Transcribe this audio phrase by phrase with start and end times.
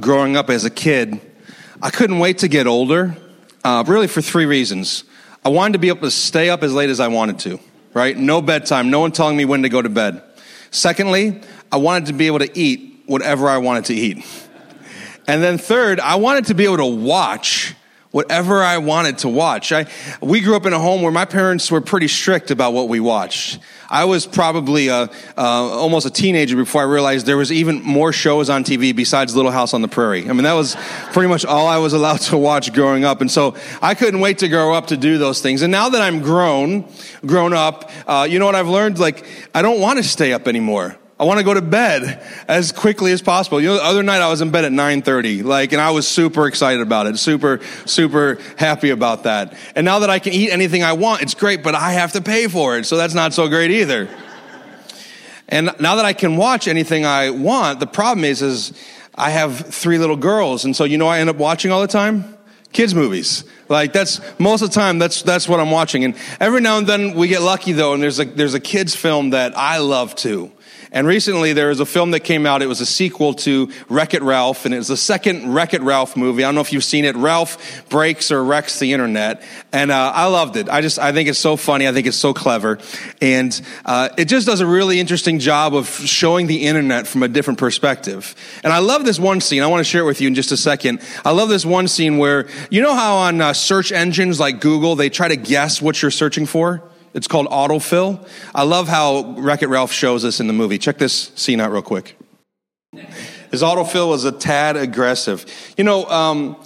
[0.00, 1.20] growing up as a kid,
[1.82, 3.16] I couldn't wait to get older,
[3.64, 5.04] uh, really for three reasons.
[5.44, 7.60] I wanted to be able to stay up as late as I wanted to,
[7.92, 8.16] right?
[8.16, 10.22] No bedtime, no one telling me when to go to bed.
[10.70, 14.24] Secondly, I wanted to be able to eat whatever I wanted to eat.
[15.26, 17.74] And then third, I wanted to be able to watch
[18.14, 19.72] whatever I wanted to watch.
[19.72, 19.86] I,
[20.20, 23.00] we grew up in a home where my parents were pretty strict about what we
[23.00, 23.58] watched.
[23.90, 28.12] I was probably a, uh, almost a teenager before I realized there was even more
[28.12, 30.30] shows on TV besides Little House on the Prairie.
[30.30, 30.76] I mean, that was
[31.12, 33.20] pretty much all I was allowed to watch growing up.
[33.20, 35.62] And so I couldn't wait to grow up to do those things.
[35.62, 36.88] And now that I'm grown,
[37.26, 39.00] grown up, uh, you know what I've learned?
[39.00, 40.96] Like, I don't want to stay up anymore.
[41.18, 43.60] I want to go to bed as quickly as possible.
[43.60, 46.08] You know, the other night I was in bed at 9:30, like, and I was
[46.08, 49.56] super excited about it, super, super happy about that.
[49.76, 52.20] And now that I can eat anything I want, it's great, but I have to
[52.20, 54.08] pay for it, so that's not so great either.
[55.48, 58.72] And now that I can watch anything I want, the problem is, is
[59.14, 61.86] I have three little girls, and so you know I end up watching all the
[61.86, 62.34] time
[62.74, 63.44] kids movies.
[63.68, 66.04] Like that's most of the time that's that's what I'm watching.
[66.04, 68.94] And every now and then we get lucky though, and there's a there's a kids
[68.94, 70.50] film that I love too.
[70.94, 72.62] And recently there was a film that came out.
[72.62, 75.82] It was a sequel to Wreck It Ralph, and it was the second Wreck It
[75.82, 76.44] Ralph movie.
[76.44, 77.16] I don't know if you've seen it.
[77.16, 80.68] Ralph breaks or wrecks the internet, and uh, I loved it.
[80.68, 81.88] I just I think it's so funny.
[81.88, 82.78] I think it's so clever,
[83.20, 87.28] and uh, it just does a really interesting job of showing the internet from a
[87.28, 88.36] different perspective.
[88.62, 89.64] And I love this one scene.
[89.64, 91.00] I want to share it with you in just a second.
[91.24, 94.94] I love this one scene where you know how on uh, search engines like Google
[94.94, 96.88] they try to guess what you're searching for.
[97.14, 98.28] It's called autofill.
[98.54, 100.78] I love how Wreck It Ralph shows us in the movie.
[100.78, 102.18] Check this scene out real quick.
[103.50, 105.46] His autofill was a tad aggressive.
[105.76, 106.56] You know, um,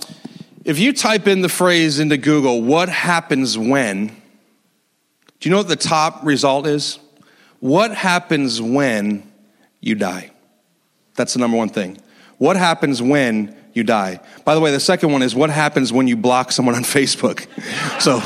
[0.65, 4.07] if you type in the phrase into Google, what happens when?
[4.07, 6.99] Do you know what the top result is?
[7.61, 9.31] What happens when
[9.81, 10.31] you die?
[11.15, 11.99] That's the number one thing.
[12.39, 14.21] What happens when you die?
[14.45, 17.47] By the way, the second one is what happens when you block someone on Facebook?
[18.01, 18.21] So,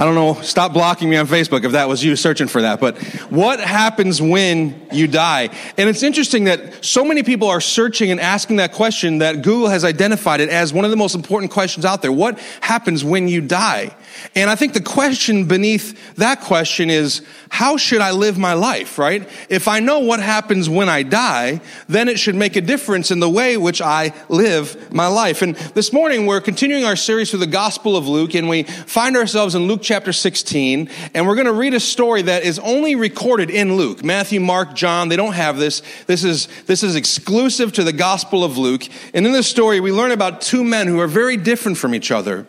[0.00, 2.80] I don't know, stop blocking me on Facebook if that was you searching for that.
[2.80, 2.96] But
[3.28, 5.50] what happens when you die?
[5.76, 9.68] And it's interesting that so many people are searching and asking that question that Google
[9.68, 12.12] has identified it as one of the most important questions out there.
[12.12, 13.94] What happens when you die?
[14.34, 18.98] And I think the question beneath that question is, how should I live my life,
[18.98, 19.28] right?
[19.48, 23.20] If I know what happens when I die, then it should make a difference in
[23.20, 25.42] the way which I live my life.
[25.42, 29.16] And this morning we're continuing our series through the Gospel of Luke, and we find
[29.16, 32.94] ourselves in Luke chapter 16, and we're going to read a story that is only
[32.94, 34.04] recorded in Luke.
[34.04, 35.82] Matthew, Mark, John, they don't have this.
[36.06, 38.84] This is, this is exclusive to the Gospel of Luke.
[39.14, 42.10] And in this story, we learn about two men who are very different from each
[42.10, 42.46] other.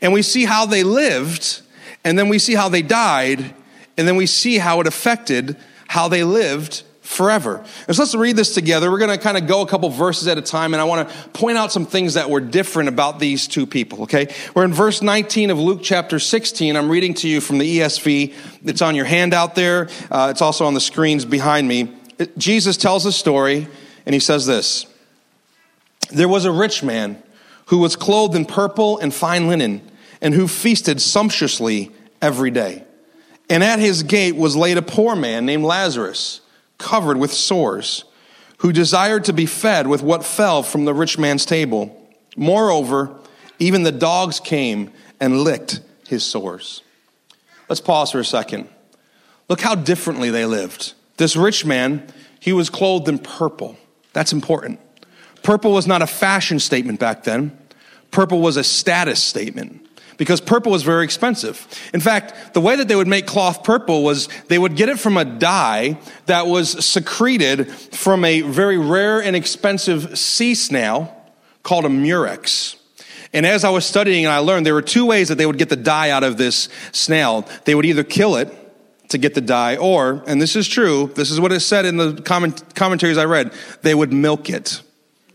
[0.00, 1.60] And we see how they lived,
[2.04, 3.54] and then we see how they died,
[3.96, 5.56] and then we see how it affected
[5.88, 7.64] how they lived forever.
[7.86, 8.90] And so let's read this together.
[8.90, 11.08] We're going to kind of go a couple verses at a time, and I want
[11.08, 14.32] to point out some things that were different about these two people, okay?
[14.54, 16.76] We're in verse 19 of Luke chapter 16.
[16.76, 18.34] I'm reading to you from the ESV.
[18.64, 21.94] It's on your handout there, uh, it's also on the screens behind me.
[22.18, 23.68] It, Jesus tells a story,
[24.06, 24.86] and he says this
[26.10, 27.22] There was a rich man
[27.66, 29.82] who was clothed in purple and fine linen,
[30.20, 31.90] and who feasted sumptuously
[32.20, 32.84] every day.
[33.48, 36.40] And at his gate was laid a poor man named Lazarus
[36.78, 38.04] covered with sores,
[38.58, 42.08] who desired to be fed with what fell from the rich man's table.
[42.36, 43.14] Moreover,
[43.58, 46.82] even the dogs came and licked his sores.
[47.68, 48.68] Let's pause for a second.
[49.48, 50.94] Look how differently they lived.
[51.16, 52.06] This rich man,
[52.40, 53.76] he was clothed in purple.
[54.12, 54.80] That's important.
[55.42, 57.56] Purple was not a fashion statement back then,
[58.10, 59.82] purple was a status statement
[60.16, 61.66] because purple was very expensive.
[61.92, 65.00] In fact, the way that they would make cloth purple was they would get it
[65.00, 71.12] from a dye that was secreted from a very rare and expensive sea snail
[71.62, 72.76] called a murex.
[73.32, 75.58] And as I was studying and I learned there were two ways that they would
[75.58, 77.48] get the dye out of this snail.
[77.64, 78.52] They would either kill it
[79.08, 81.96] to get the dye or, and this is true, this is what it said in
[81.96, 83.52] the comment, commentaries I read,
[83.82, 84.82] they would milk it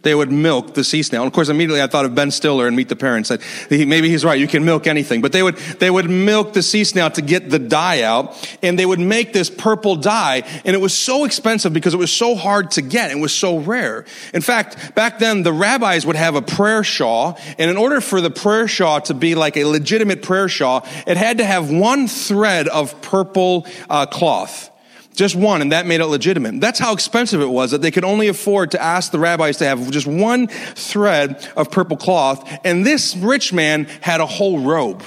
[0.04, 1.24] they would milk the sea snail.
[1.24, 3.30] And of course, immediately I thought of Ben Stiller and Meet the Parents.
[3.30, 4.40] That maybe he's right.
[4.40, 5.22] You can milk anything.
[5.22, 8.58] But they would, they would milk the sea snail to get the dye out.
[8.62, 10.44] And they would make this purple dye.
[10.66, 13.12] And it was so expensive because it was so hard to get.
[13.12, 14.06] It was so rare.
[14.34, 17.40] In fact, back then, the rabbis would have a prayer shawl.
[17.58, 21.18] And in order for the prayer shawl to be like a legitimate prayer shawl, it
[21.18, 24.72] had to have one thread of purple uh, cloth.
[25.18, 26.62] Just one, and that made it legitimate.
[26.62, 29.66] That's how expensive it was that they could only afford to ask the rabbis to
[29.66, 32.48] have just one thread of purple cloth.
[32.64, 35.04] And this rich man had a whole robe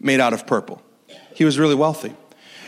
[0.00, 0.82] made out of purple.
[1.34, 2.14] He was really wealthy.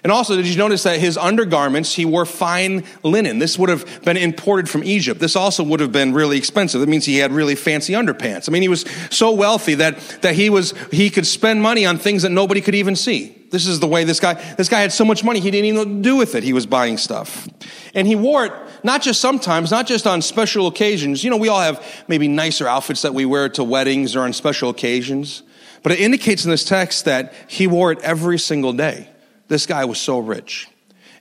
[0.02, 3.38] And also, did you notice that his undergarments, he wore fine linen?
[3.38, 5.20] This would have been imported from Egypt.
[5.20, 6.80] This also would have been really expensive.
[6.80, 8.48] That means he had really fancy underpants.
[8.48, 11.98] I mean, he was so wealthy that, that he was, he could spend money on
[11.98, 13.34] things that nobody could even see.
[13.50, 15.76] This is the way this guy, this guy had so much money, he didn't even
[15.76, 16.42] know what to do with it.
[16.42, 17.48] He was buying stuff.
[17.94, 18.52] And he wore it
[18.84, 21.24] not just sometimes, not just on special occasions.
[21.24, 24.32] You know, we all have maybe nicer outfits that we wear to weddings or on
[24.32, 25.42] special occasions.
[25.82, 29.08] But it indicates in this text that he wore it every single day.
[29.48, 30.68] This guy was so rich.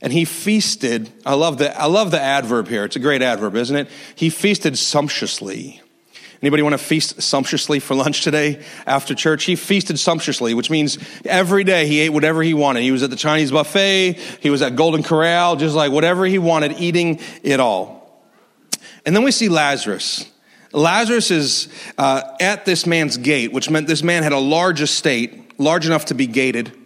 [0.01, 2.85] And he feasted, I love the, I love the adverb here.
[2.85, 3.89] It's a great adverb, isn't it?
[4.15, 5.81] He feasted sumptuously.
[6.39, 9.45] Anybody want to feast sumptuously for lunch today after church?
[9.45, 12.83] He feasted sumptuously, which means every day he ate whatever he wanted.
[12.83, 16.38] He was at the Chinese buffet, he was at Golden Corral, just like whatever he
[16.38, 17.97] wanted, eating it all.
[19.03, 20.30] And then we see Lazarus.
[20.73, 25.59] Lazarus is uh, at this man's gate, which meant this man had a large estate,
[25.59, 26.76] large enough to be gated.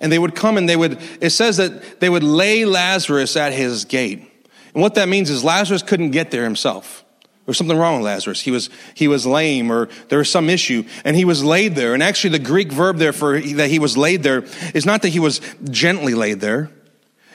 [0.00, 3.52] And they would come and they would, it says that they would lay Lazarus at
[3.52, 4.30] his gate.
[4.74, 7.04] And what that means is Lazarus couldn't get there himself.
[7.46, 8.40] There was something wrong with Lazarus.
[8.40, 11.94] He was, he was lame or there was some issue and he was laid there.
[11.94, 14.44] And actually the Greek verb there for that he was laid there
[14.74, 15.40] is not that he was
[15.70, 16.70] gently laid there.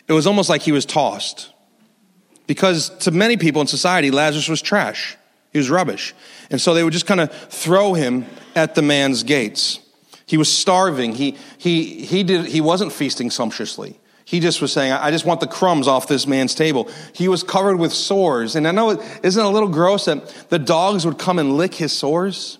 [0.07, 1.51] It was almost like he was tossed.
[2.45, 5.17] Because to many people in society, Lazarus was trash.
[5.53, 6.13] He was rubbish.
[6.49, 8.25] And so they would just kind of throw him
[8.55, 9.79] at the man's gates.
[10.31, 11.13] He was starving.
[11.13, 13.99] He, he, he, did, he wasn't feasting sumptuously.
[14.23, 16.89] He just was saying, I just want the crumbs off this man's table.
[17.13, 18.55] He was covered with sores.
[18.55, 21.73] And I know it isn't a little gross that the dogs would come and lick
[21.73, 22.59] his sores.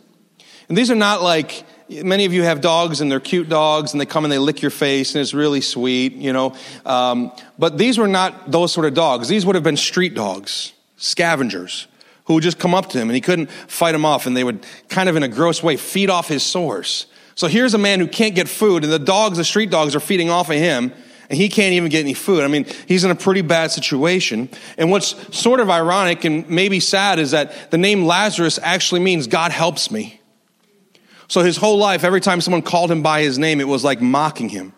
[0.68, 4.02] And these are not like, many of you have dogs and they're cute dogs and
[4.02, 6.54] they come and they lick your face and it's really sweet, you know.
[6.86, 9.30] Um, but these were not those sort of dogs.
[9.30, 11.88] These would have been street dogs, scavengers
[12.26, 14.44] who would just come up to him and he couldn't fight them off and they
[14.44, 17.06] would kind of in a gross way feed off his sores.
[17.36, 20.00] So here's a man who can't get food, and the dogs, the street dogs, are
[20.00, 20.94] feeding off of him,
[21.30, 22.44] and he can't even get any food.
[22.44, 24.50] I mean, he's in a pretty bad situation.
[24.78, 29.28] And what's sort of ironic and maybe sad is that the name Lazarus actually means
[29.28, 30.20] God helps me.
[31.30, 34.02] So his whole life, every time someone called him by his name, it was like
[34.02, 34.74] mocking him.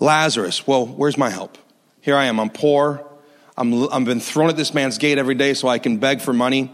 [0.00, 1.58] Lazarus, well, where's my help?
[2.00, 2.40] Here I am.
[2.40, 3.06] I'm poor.
[3.54, 6.32] I'm, I've been thrown at this man's gate every day so I can beg for
[6.32, 6.72] money.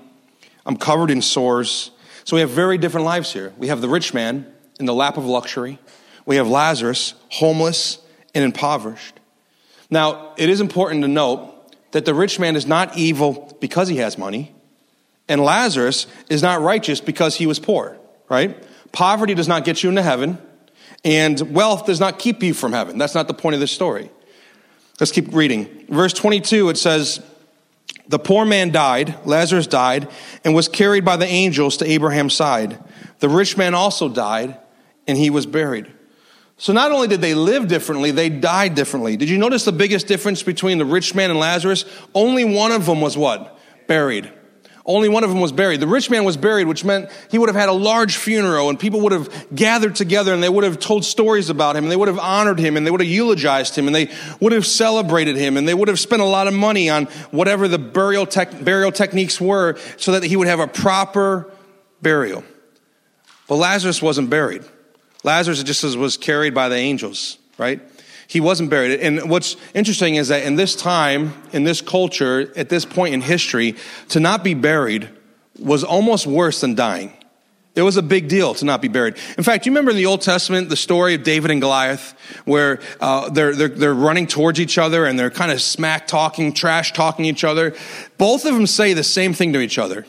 [0.65, 1.91] I'm covered in sores.
[2.23, 3.53] So we have very different lives here.
[3.59, 5.79] We have the rich man in the lap of luxury.
[6.27, 7.99] We have Lazarus, homeless
[8.35, 9.21] and impoverished.
[9.91, 11.51] Now, it is important to note
[11.93, 14.53] that the rich man is not evil because he has money,
[15.29, 17.97] and Lazarus is not righteous because he was poor,
[18.29, 18.57] right?
[18.93, 20.39] Poverty does not get you into heaven,
[21.05, 22.99] and wealth does not keep you from heaven.
[22.99, 24.11] That's not the point of this story.
[24.99, 25.87] Let's keep reading.
[25.89, 27.23] Verse 22, it says,
[28.09, 30.09] The poor man died, Lazarus died,
[30.45, 32.79] and was carried by the angels to Abraham's side.
[33.19, 34.59] The rich man also died
[35.07, 35.93] and he was buried.
[36.57, 39.17] So not only did they live differently, they died differently.
[39.17, 41.85] Did you notice the biggest difference between the rich man and Lazarus?
[42.15, 43.59] Only one of them was what?
[43.87, 44.33] Buried.
[44.87, 45.81] Only one of them was buried.
[45.81, 48.79] The rich man was buried, which meant he would have had a large funeral and
[48.79, 51.97] people would have gathered together and they would have told stories about him and they
[51.97, 54.11] would have honored him and they would have eulogized him and they
[54.41, 57.67] would have celebrated him and they would have spent a lot of money on whatever
[57.67, 61.51] the burial, tech, burial techniques were so that he would have a proper
[62.03, 62.45] burial.
[63.49, 64.65] But Lazarus wasn't buried.
[65.25, 67.81] Lazarus just was carried by the angels, right?
[68.29, 69.01] He wasn't buried.
[69.01, 73.21] And what's interesting is that in this time, in this culture, at this point in
[73.21, 73.75] history,
[74.11, 75.09] to not be buried
[75.59, 77.13] was almost worse than dying.
[77.75, 79.17] It was a big deal to not be buried.
[79.37, 82.15] In fact, you remember in the Old Testament the story of David and Goliath,
[82.45, 86.53] where uh, they're, they're, they're running towards each other and they're kind of smack talking,
[86.53, 87.75] trash talking each other.
[88.17, 90.07] Both of them say the same thing to each other.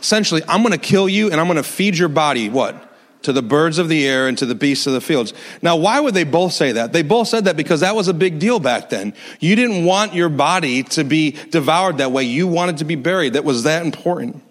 [0.00, 2.93] Essentially, I'm going to kill you and I'm going to feed your body what?
[3.24, 5.34] To the birds of the air and to the beasts of the fields.
[5.62, 6.92] Now, why would they both say that?
[6.92, 9.14] They both said that because that was a big deal back then.
[9.40, 12.24] You didn't want your body to be devoured that way.
[12.24, 13.34] You wanted to be buried.
[13.34, 14.42] That was that important.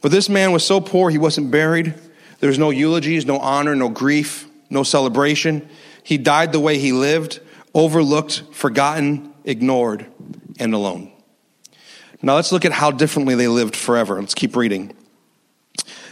[0.00, 1.94] But this man was so poor, he wasn't buried.
[2.40, 5.68] There was no eulogies, no honor, no grief, no celebration.
[6.04, 7.40] He died the way he lived,
[7.74, 10.06] overlooked, forgotten, ignored,
[10.58, 11.12] and alone.
[12.22, 14.20] Now let's look at how differently they lived forever.
[14.20, 14.94] Let's keep reading.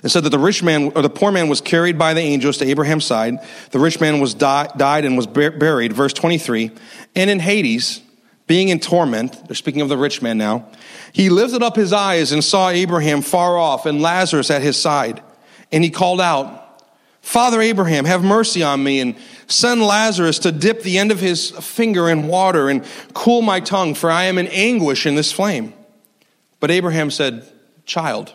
[0.06, 2.58] It said that the rich man or the poor man was carried by the angels
[2.58, 3.40] to Abraham's side.
[3.72, 5.92] The rich man was di- died and was buried.
[5.92, 6.70] Verse 23.
[7.16, 8.02] And in Hades,
[8.46, 10.68] being in torment, they're speaking of the rich man now,
[11.12, 15.24] he lifted up his eyes and saw Abraham far off and Lazarus at his side.
[15.72, 16.84] And he called out,
[17.20, 19.16] Father Abraham, have mercy on me and
[19.48, 23.96] send Lazarus to dip the end of his finger in water and cool my tongue,
[23.96, 25.74] for I am in anguish in this flame.
[26.60, 27.44] But Abraham said,
[27.86, 28.32] Child,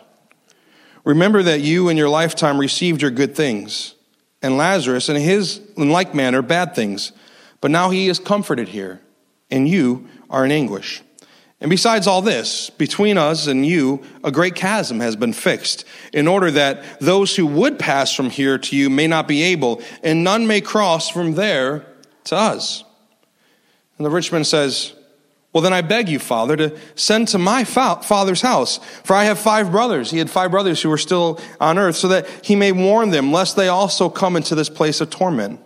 [1.03, 3.95] Remember that you in your lifetime received your good things,
[4.41, 7.11] and Lazarus in his in like manner bad things.
[7.61, 8.99] but now he is comforted here,
[9.49, 11.01] and you are in anguish.
[11.61, 16.27] And besides all this, between us and you, a great chasm has been fixed, in
[16.27, 20.23] order that those who would pass from here to you may not be able, and
[20.23, 21.85] none may cross from there
[22.23, 22.83] to us.
[23.97, 24.93] And the rich man says,
[25.53, 29.37] Well, then I beg you, Father, to send to my father's house, for I have
[29.37, 30.09] five brothers.
[30.09, 33.33] He had five brothers who were still on earth, so that he may warn them,
[33.33, 35.59] lest they also come into this place of torment.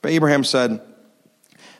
[0.00, 0.80] But Abraham said,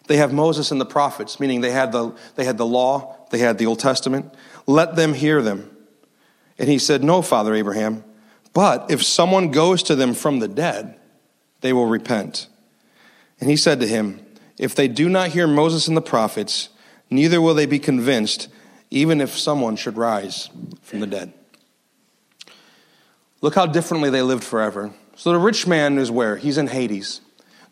[0.06, 3.38] They have Moses and the prophets, meaning they had the, they had the law they
[3.38, 4.34] had the Old Testament.
[4.66, 5.70] Let them hear them.
[6.58, 8.04] And he said, No, Father Abraham,
[8.52, 10.96] but if someone goes to them from the dead,
[11.62, 12.48] they will repent.
[13.40, 14.20] And he said to him,
[14.58, 16.68] If they do not hear Moses and the prophets,
[17.10, 18.48] neither will they be convinced,
[18.90, 20.48] even if someone should rise
[20.82, 21.32] from the dead.
[23.40, 24.92] Look how differently they lived forever.
[25.16, 26.36] So the rich man is where?
[26.36, 27.20] He's in Hades.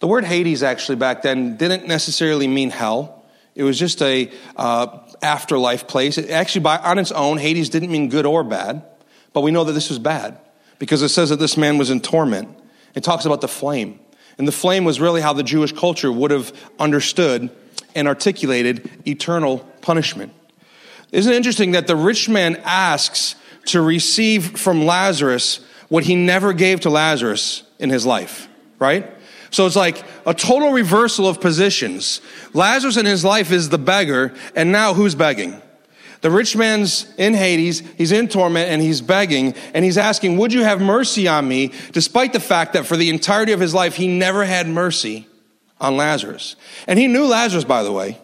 [0.01, 3.25] The word Hades actually back then didn't necessarily mean hell.
[3.55, 6.19] It was just a uh, afterlife place.
[6.19, 8.85] It actually, by, on its own, Hades didn't mean good or bad,
[9.33, 10.39] but we know that this was bad
[10.79, 12.49] because it says that this man was in torment.
[12.95, 13.99] It talks about the flame.
[14.39, 17.51] And the flame was really how the Jewish culture would have understood
[17.95, 20.33] and articulated eternal punishment.
[21.11, 23.35] Isn't it interesting that the rich man asks
[23.67, 29.11] to receive from Lazarus what he never gave to Lazarus in his life, right?
[29.51, 32.21] So it's like a total reversal of positions.
[32.53, 35.61] Lazarus in his life is the beggar, and now who's begging?
[36.21, 40.53] The rich man's in Hades, he's in torment, and he's begging, and he's asking, Would
[40.53, 41.73] you have mercy on me?
[41.93, 45.29] Despite the fact that for the entirety of his life, he never had mercy
[45.81, 46.57] on Lazarus.
[46.87, 48.19] And he knew Lazarus, by the way.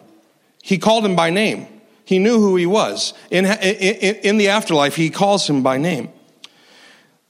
[0.61, 1.67] He called him by name.
[2.03, 3.13] He knew who he was.
[3.31, 6.09] In, in, in the afterlife, he calls him by name.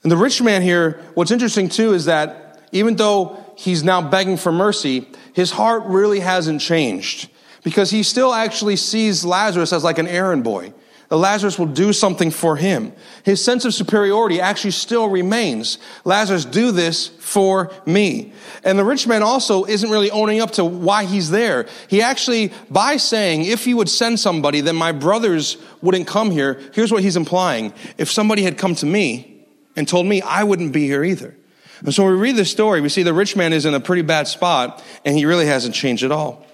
[0.02, 4.36] And the rich man here, what's interesting too is that even though he's now begging
[4.36, 7.30] for mercy, his heart really hasn't changed
[7.66, 10.72] because he still actually sees Lazarus as like an errand boy.
[11.08, 12.92] The Lazarus will do something for him.
[13.24, 15.78] His sense of superiority actually still remains.
[16.04, 18.32] Lazarus, do this for me.
[18.62, 21.66] And the rich man also isn't really owning up to why he's there.
[21.88, 26.60] He actually, by saying, if he would send somebody, then my brothers wouldn't come here.
[26.72, 27.74] Here's what he's implying.
[27.98, 29.44] If somebody had come to me
[29.74, 31.36] and told me, I wouldn't be here either.
[31.80, 33.80] And so when we read this story, we see the rich man is in a
[33.80, 36.46] pretty bad spot and he really hasn't changed at all.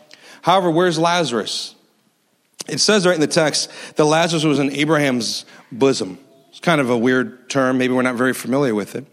[0.42, 1.74] However, where's Lazarus?
[2.68, 6.18] It says right in the text that Lazarus was in Abraham's bosom.
[6.50, 7.78] It's kind of a weird term.
[7.78, 9.06] Maybe we're not very familiar with it.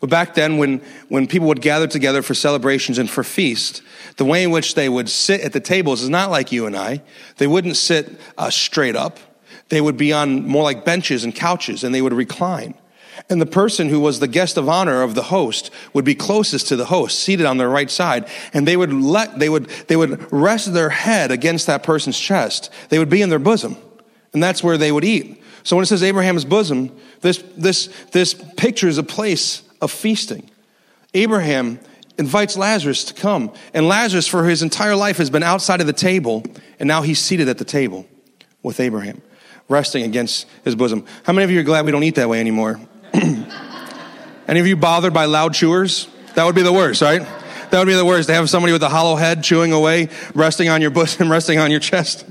[0.00, 3.82] But back then, when, when people would gather together for celebrations and for feasts,
[4.16, 6.76] the way in which they would sit at the tables is not like you and
[6.76, 7.02] I.
[7.38, 9.18] They wouldn't sit uh, straight up.
[9.70, 12.74] They would be on more like benches and couches and they would recline.
[13.28, 16.68] And the person who was the guest of honor of the host would be closest
[16.68, 18.28] to the host, seated on their right side.
[18.52, 22.70] And they would let, they would, they would rest their head against that person's chest.
[22.88, 23.76] They would be in their bosom.
[24.32, 25.42] And that's where they would eat.
[25.62, 30.48] So when it says Abraham's bosom, this, this, this picture is a place of feasting.
[31.14, 31.80] Abraham
[32.18, 33.52] invites Lazarus to come.
[33.74, 36.44] And Lazarus, for his entire life, has been outside of the table.
[36.78, 38.06] And now he's seated at the table
[38.62, 39.22] with Abraham,
[39.68, 41.04] resting against his bosom.
[41.24, 42.80] How many of you are glad we don't eat that way anymore?
[44.48, 46.08] Any of you bothered by loud chewers?
[46.34, 47.20] That would be the worst, right?
[47.70, 50.68] That would be the worst to have somebody with a hollow head chewing away, resting
[50.68, 52.24] on your bosom, resting on your chest.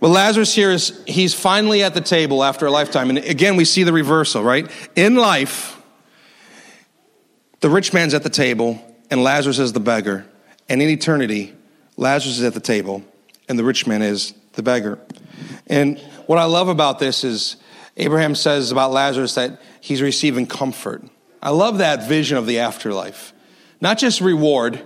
[0.00, 3.10] Well, Lazarus here is, he's finally at the table after a lifetime.
[3.10, 4.68] And again, we see the reversal, right?
[4.96, 5.80] In life,
[7.60, 10.26] the rich man's at the table and Lazarus is the beggar.
[10.70, 11.54] And in eternity,
[11.98, 13.04] Lazarus is at the table
[13.48, 14.98] and the rich man is the beggar.
[15.66, 17.56] And what I love about this is
[17.96, 21.02] Abraham says about Lazarus that he's receiving comfort.
[21.42, 23.32] I love that vision of the afterlife.
[23.80, 24.84] Not just reward,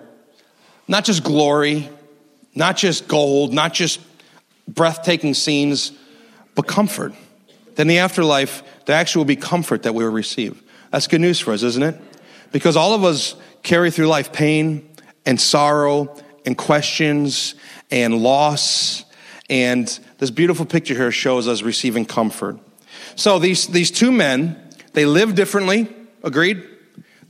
[0.87, 1.89] not just glory,
[2.55, 4.01] not just gold, not just
[4.69, 5.93] breathtaking scenes,
[6.55, 7.13] but comfort.
[7.75, 10.63] Then the afterlife, there actually will be comfort that we will receive.
[10.91, 12.01] That's good news for us, isn't it?
[12.53, 13.35] Because all of us
[13.65, 14.89] carry through life pain
[15.27, 17.57] and sorrow and questions
[17.91, 19.05] and loss.
[19.51, 19.87] And
[20.19, 22.59] this beautiful picture here shows us receiving comfort.
[23.17, 24.61] So these, these two men,
[24.93, 25.89] they lived differently,
[26.23, 26.63] agreed?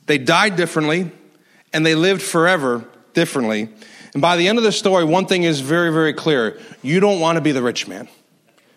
[0.06, 1.10] They died differently,
[1.72, 3.68] and they lived forever differently.
[4.12, 6.58] And by the end of the story, one thing is very, very clear.
[6.82, 8.08] You don't want to be the rich man.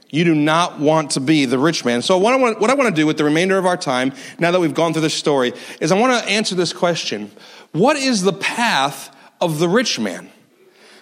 [0.10, 2.02] You do not want to be the rich man.
[2.02, 4.14] So what I want, what I want to do with the remainder of our time,
[4.40, 7.30] now that we've gone through this story, is I want to answer this question.
[7.74, 10.30] What is the path of the rich man?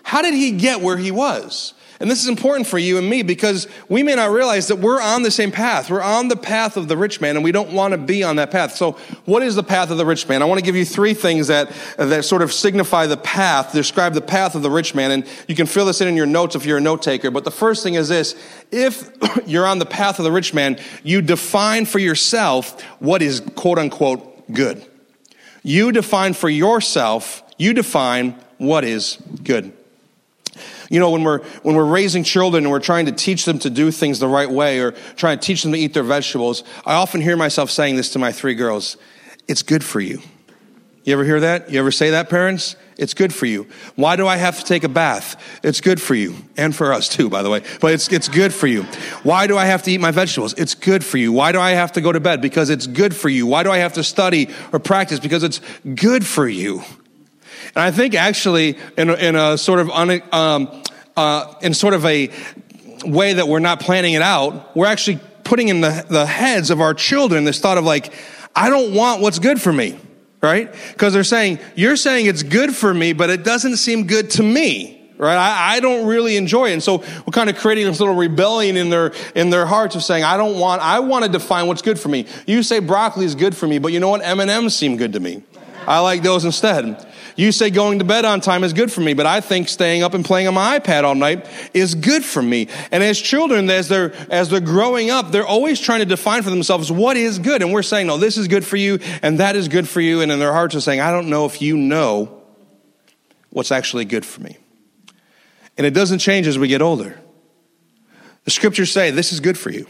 [0.04, 1.74] How did he get where he was?
[2.00, 5.02] And this is important for you and me because we may not realize that we're
[5.02, 5.90] on the same path.
[5.90, 8.36] We're on the path of the rich man and we don't want to be on
[8.36, 8.76] that path.
[8.76, 10.42] So what is the path of the rich man?
[10.42, 14.14] I want to give you three things that, that sort of signify the path, describe
[14.14, 15.12] the path of the rich man.
[15.12, 17.32] And you can fill this in in your notes if you're a note taker.
[17.32, 18.36] But the first thing is this.
[18.72, 19.10] If
[19.48, 23.80] you're on the path of the rich man, you define for yourself what is quote
[23.80, 24.86] unquote good.
[25.64, 29.75] You define for yourself, you define what is good.
[30.90, 33.70] You know, when we're, when we're raising children and we're trying to teach them to
[33.70, 36.94] do things the right way or trying to teach them to eat their vegetables, I
[36.94, 38.98] often hear myself saying this to my three girls
[39.48, 40.22] it's good for you.
[41.06, 41.70] You ever hear that?
[41.70, 42.76] You ever say that, parents?
[42.98, 43.68] It's good for you.
[43.96, 45.40] Why do I have to take a bath?
[45.64, 46.36] It's good for you.
[46.58, 47.62] And for us too, by the way.
[47.80, 48.84] But it's, it's good for you.
[49.22, 50.54] Why do I have to eat my vegetables?
[50.54, 51.32] It's good for you.
[51.32, 52.42] Why do I have to go to bed?
[52.42, 53.46] Because it's good for you.
[53.46, 55.20] Why do I have to study or practice?
[55.20, 55.62] Because it's
[55.94, 56.82] good for you.
[57.76, 60.84] And I think actually, in in a sort of un, um,
[61.18, 62.32] uh, in sort of a
[63.06, 66.82] way that we're not planning it out, we're actually putting in the, the heads of
[66.82, 68.14] our children this thought of like,
[68.56, 69.98] I don't want what's good for me,
[70.42, 70.74] right?
[70.92, 74.44] Because they're saying, you're saying it's good for me, but it doesn't seem good to
[74.44, 75.38] me right?
[75.38, 76.74] I, I, don't really enjoy it.
[76.74, 80.04] And so we're kind of creating this little rebellion in their in their hearts of
[80.04, 82.26] saying i don't want i want to define what's good for me.
[82.46, 84.22] You say broccoli is good for me but you know what?
[84.22, 85.42] M&ms seem good to me.
[85.88, 89.14] I like those instead you say going to bed on time is good for me,
[89.14, 92.42] but I think staying up and playing on my iPad all night is good for
[92.42, 92.70] me.
[92.92, 96.50] And as children, as they're, as they're growing up, they're always trying to define for
[96.50, 97.62] themselves what is good.
[97.62, 100.22] And we're saying, no, this is good for you and that is good for you.
[100.22, 102.42] And in their hearts are saying, I don't know if you know
[103.50, 104.58] what's actually good for me.
[105.78, 107.20] And it doesn't change as we get older.
[108.46, 109.88] The scriptures say this is good for you.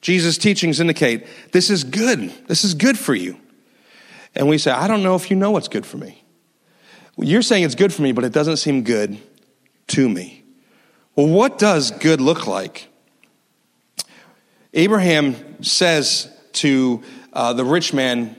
[0.00, 2.32] Jesus' teachings indicate this is good.
[2.48, 3.38] This is good for you.
[4.34, 6.19] And we say, I don't know if you know what's good for me.
[7.22, 9.18] You're saying it's good for me, but it doesn't seem good
[9.88, 10.42] to me.
[11.16, 12.88] Well, what does good look like?
[14.72, 18.36] Abraham says to uh, the rich man,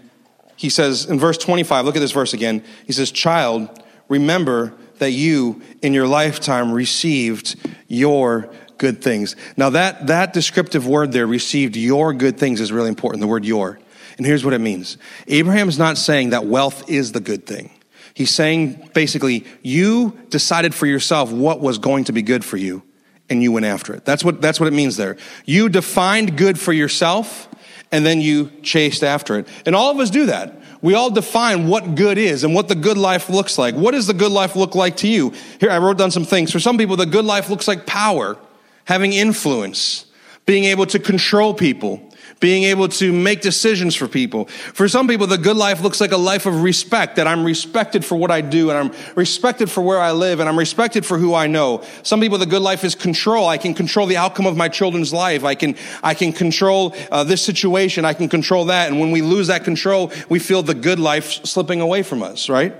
[0.56, 2.64] he says in verse 25, look at this verse again.
[2.86, 7.56] He says, Child, remember that you in your lifetime received
[7.88, 9.36] your good things.
[9.58, 13.46] Now, that, that descriptive word there, received your good things, is really important, the word
[13.46, 13.80] your.
[14.18, 14.98] And here's what it means
[15.28, 17.72] Abraham is not saying that wealth is the good thing.
[18.14, 22.84] He's saying basically, you decided for yourself what was going to be good for you,
[23.30, 24.06] and you went after it.
[24.06, 25.18] That's what, that's what it means there.
[25.46, 27.48] You defined good for yourself,
[27.92, 29.48] and then you chased after it.
[29.66, 30.62] And all of us do that.
[30.82, 33.76] We all define what good is and what the good life looks like.
[33.76, 35.34] What does the good life look like to you?
[35.60, 36.52] Here, I wrote down some things.
[36.52, 38.38] For some people, the good life looks like power,
[38.86, 40.06] having influence,
[40.46, 42.11] being able to control people,
[42.42, 44.46] being able to make decisions for people.
[44.46, 48.04] For some people, the good life looks like a life of respect, that I'm respected
[48.04, 51.20] for what I do, and I'm respected for where I live, and I'm respected for
[51.20, 51.84] who I know.
[52.02, 53.48] Some people, the good life is control.
[53.48, 55.44] I can control the outcome of my children's life.
[55.44, 58.06] I can, I can control uh, this situation.
[58.06, 58.90] I can control that.
[58.90, 62.50] And when we lose that control, we feel the good life slipping away from us,
[62.50, 62.76] right?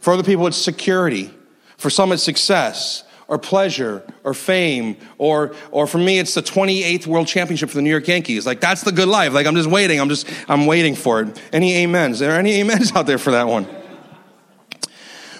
[0.00, 1.30] For other people, it's security.
[1.76, 7.06] For some, it's success or pleasure or fame or or for me it's the 28th
[7.06, 8.46] world championship for the new york yankees.
[8.46, 9.32] Like that's the good life.
[9.32, 10.00] Like i'm just waiting.
[10.00, 11.40] I'm just i'm waiting for it.
[11.52, 12.20] Any amens?
[12.20, 13.66] Are there any amens out there for that one?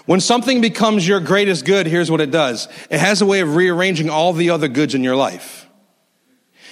[0.07, 2.68] When something becomes your greatest good here's what it does.
[2.90, 5.68] It has a way of rearranging all the other goods in your life.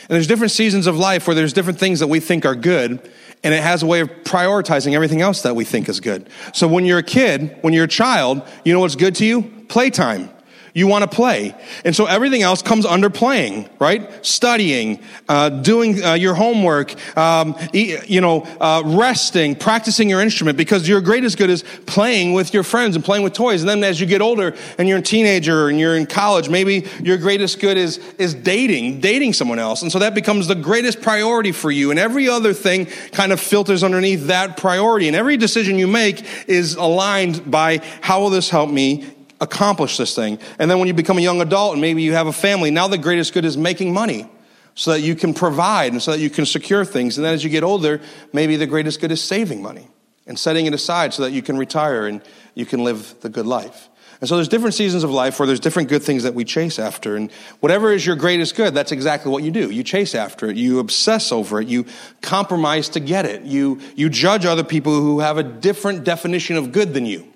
[0.03, 3.11] And there's different seasons of life where there's different things that we think are good
[3.45, 6.29] and it has a way of prioritizing everything else that we think is good.
[6.53, 9.43] So when you're a kid, when you're a child, you know what's good to you?
[9.69, 10.31] Playtime.
[10.75, 11.55] You want to play.
[11.85, 14.25] And so everything else comes under playing, right?
[14.25, 20.89] Studying, uh, doing uh, your homework, um, you know, uh, resting, practicing your instrument because
[20.89, 23.61] your greatest good is playing with your friends and playing with toys.
[23.61, 26.89] And then as you get older and you're a teenager and you're in college, maybe
[27.03, 29.83] your greatest good is, is dating, dating someone else.
[29.83, 31.91] And so that becomes the greatest priority for you.
[31.91, 35.07] And every other thing kind of filters underneath that priority.
[35.07, 39.05] And every decision you make is aligned by how will this help me
[39.43, 40.39] accomplish this thing.
[40.59, 42.87] And then when you become a young adult and maybe you have a family, now
[42.87, 44.29] the greatest good is making money
[44.75, 47.19] so that you can provide and so that you can secure things.
[47.19, 48.01] And then as you get older,
[48.33, 49.89] maybe the greatest good is saving money
[50.27, 52.23] and setting it aside so that you can retire and
[52.55, 53.89] you can live the good life.
[54.21, 56.79] And so there's different seasons of life where there's different good things that we chase
[56.79, 57.17] after.
[57.17, 59.69] And whatever is your greatest good, that's exactly what you do.
[59.69, 60.57] You chase after it.
[60.57, 61.67] You obsess over it.
[61.67, 61.87] You
[62.21, 63.43] compromise to get it.
[63.43, 67.32] You, you judge other people who have a different definition of good than you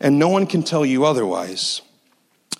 [0.00, 1.82] and no one can tell you otherwise.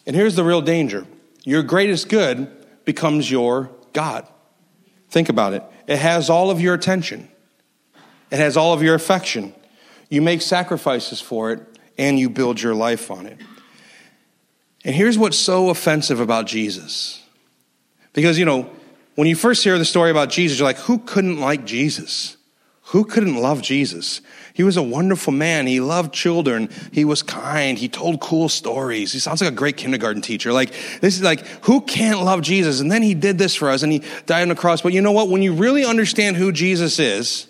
[0.06, 1.06] And here's the real danger
[1.44, 2.50] your greatest good
[2.84, 4.26] becomes your God.
[5.08, 5.64] Think about it.
[5.86, 7.28] It has all of your attention,
[8.30, 9.54] it has all of your affection.
[10.08, 11.62] You make sacrifices for it,
[11.96, 13.38] and you build your life on it.
[14.84, 17.22] And here's what's so offensive about Jesus.
[18.12, 18.68] Because, you know,
[19.14, 22.36] when you first hear the story about Jesus, you're like, who couldn't like Jesus?
[22.84, 24.20] Who couldn't love Jesus?
[24.54, 25.66] He was a wonderful man.
[25.66, 26.68] He loved children.
[26.92, 27.78] He was kind.
[27.78, 29.12] He told cool stories.
[29.12, 30.52] He sounds like a great kindergarten teacher.
[30.52, 32.80] Like, this is like, who can't love Jesus?
[32.80, 34.82] And then he did this for us and he died on the cross.
[34.82, 35.28] But you know what?
[35.28, 37.46] When you really understand who Jesus is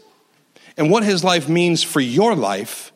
[0.77, 2.93] and what his life means for your life,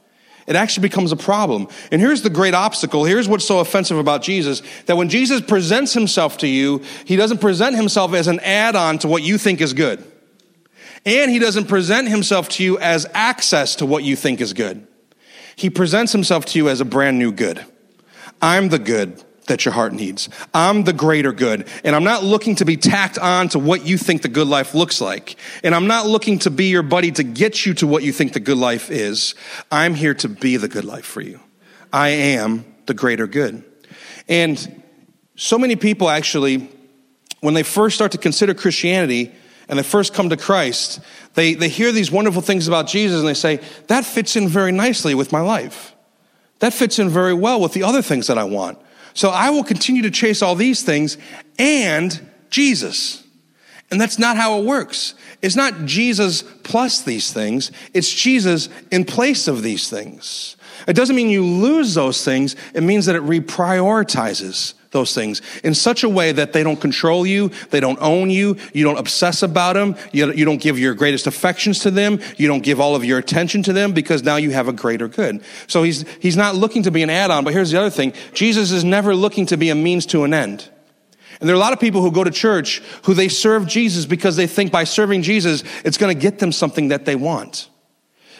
[0.47, 1.69] it actually becomes a problem.
[1.91, 3.05] And here's the great obstacle.
[3.05, 7.41] Here's what's so offensive about Jesus that when Jesus presents himself to you, he doesn't
[7.41, 10.05] present himself as an add on to what you think is good.
[11.07, 14.87] And he doesn't present himself to you as access to what you think is good.
[15.57, 17.65] He presents himself to you as a brand new good.
[18.41, 20.29] I'm the good that your heart needs.
[20.55, 21.69] I'm the greater good.
[21.85, 24.75] And I'm not looking to be tacked on to what you think the good life
[24.75, 25.37] looks like.
[25.63, 28.33] And I'm not looking to be your buddy to get you to what you think
[28.33, 29.35] the good life is.
[29.71, 31.41] I'm here to be the good life for you.
[31.93, 33.65] I am the greater good.
[34.29, 34.83] And
[35.37, 36.71] so many people actually,
[37.41, 39.33] when they first start to consider Christianity,
[39.69, 41.01] and they first come to Christ,
[41.35, 44.73] they, they hear these wonderful things about Jesus and they say, that fits in very
[44.73, 45.95] nicely with my life.
[46.61, 48.79] That fits in very well with the other things that I want.
[49.15, 51.19] So I will continue to chase all these things
[51.59, 53.25] and Jesus.
[53.91, 55.15] And that's not how it works.
[55.41, 60.57] It's not Jesus plus these things, it's Jesus in place of these things.
[60.89, 65.75] It doesn't mean you lose those things, it means that it reprioritizes those things in
[65.75, 69.43] such a way that they don't control you, they don't own you, you don't obsess
[69.43, 72.97] about them, you, you don't give your greatest affections to them, you don't give all
[72.97, 75.45] of your attention to them because now you have a greater good.
[75.67, 78.15] So he's, he's not looking to be an add on, but here's the other thing
[78.33, 80.71] Jesus is never looking to be a means to an end.
[81.41, 84.07] And there are a lot of people who go to church who they serve Jesus
[84.07, 87.69] because they think by serving Jesus, it's going to get them something that they want.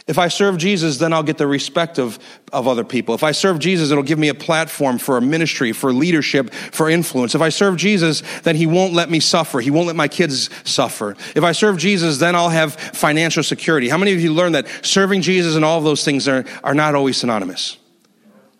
[0.07, 2.19] If I serve Jesus, then I'll get the respect of,
[2.53, 3.15] of other people.
[3.15, 6.91] If I serve Jesus, it'll give me a platform for a ministry, for leadership, for
[6.91, 7.35] influence.
[7.35, 9.61] If I serve Jesus, then he won't let me suffer.
[9.61, 11.17] He won't let my kids suffer.
[11.35, 13.89] If I serve Jesus, then I'll have financial security.
[13.89, 16.75] How many of you learned that serving Jesus and all of those things are, are
[16.75, 17.79] not always synonymous?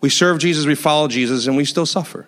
[0.01, 2.27] We serve Jesus, we follow Jesus, and we still suffer,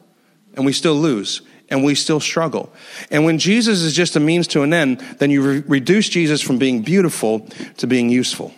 [0.53, 2.71] and we still lose, and we still struggle.
[3.09, 6.39] And when Jesus is just a means to an end, then you re- reduce Jesus
[6.39, 8.53] from being beautiful to being useful.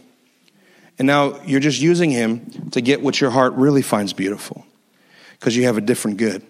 [1.00, 4.66] And now you're just using him to get what your heart really finds beautiful
[5.40, 6.46] because you have a different good.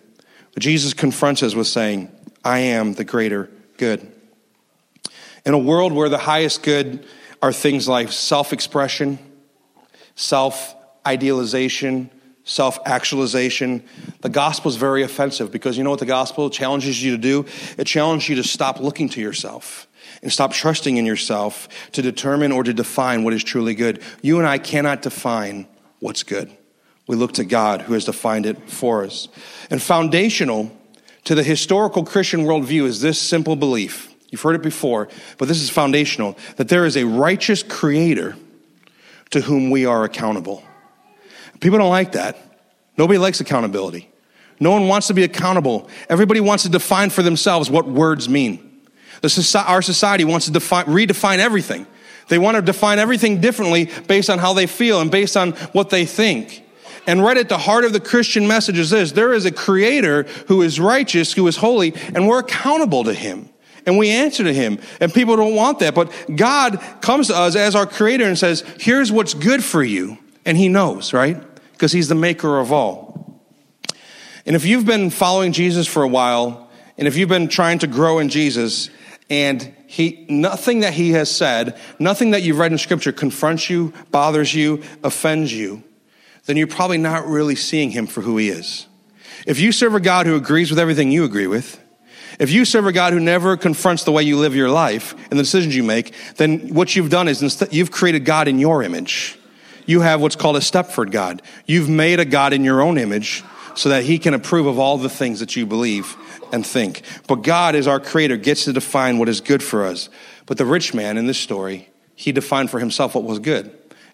[0.54, 2.12] But Jesus confronts us with saying,
[2.44, 4.12] I am the greater good.
[5.46, 7.06] In a world where the highest good
[7.42, 9.20] are things like self expression,
[10.16, 12.10] self idealization,
[12.44, 13.84] self actualization,
[14.22, 17.46] the gospel is very offensive because you know what the gospel challenges you to do?
[17.78, 19.88] It challenges you to stop looking to yourself
[20.22, 24.02] and stop trusting in yourself to determine or to define what is truly good.
[24.22, 25.68] You and I cannot define
[26.00, 26.52] what's good.
[27.08, 29.28] We look to God who has defined it for us.
[29.70, 30.76] And foundational
[31.26, 34.14] to the historical Christian worldview is this simple belief.
[34.30, 38.36] You've heard it before, but this is foundational that there is a righteous creator
[39.32, 40.64] to whom we are accountable.
[41.60, 42.38] People don't like that.
[42.98, 44.10] Nobody likes accountability.
[44.60, 45.90] No one wants to be accountable.
[46.10, 48.69] Everybody wants to define for themselves what words mean.
[49.22, 51.86] The, our society wants to define, redefine everything.
[52.30, 55.90] They want to define everything differently based on how they feel and based on what
[55.90, 56.64] they think.
[57.08, 60.24] And right at the heart of the Christian message is this there is a creator
[60.48, 63.50] who is righteous, who is holy, and we're accountable to him.
[63.86, 64.78] And we answer to him.
[65.00, 65.96] And people don't want that.
[65.96, 70.20] But God comes to us as our creator and says, here's what's good for you.
[70.46, 71.42] And he knows, right?
[71.72, 73.42] Because he's the maker of all.
[74.46, 77.88] And if you've been following Jesus for a while, and if you've been trying to
[77.88, 78.90] grow in Jesus,
[79.30, 83.94] and he nothing that he has said nothing that you've read in scripture confronts you
[84.12, 85.84] bothers you offends you
[86.46, 88.88] then you're probably not really seeing him for who he is.
[89.46, 91.80] If you serve a god who agrees with everything you agree with
[92.40, 95.40] if you serve a god who never confronts the way you live your life and
[95.40, 98.82] the decisions you make then what you've done is instead, you've created god in your
[98.82, 99.38] image.
[99.86, 101.42] You have what's called a stepford god.
[101.66, 103.44] You've made a god in your own image
[103.76, 106.16] so that he can approve of all the things that you believe
[106.52, 107.02] and think.
[107.28, 110.10] But God, as our creator, gets to define what is good for us.
[110.46, 113.66] But the rich man in this story, he defined for himself what was good.